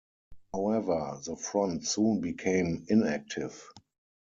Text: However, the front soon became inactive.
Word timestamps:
However, 0.51 1.19
the 1.23 1.35
front 1.35 1.85
soon 1.85 2.21
became 2.21 2.87
inactive. 2.89 3.63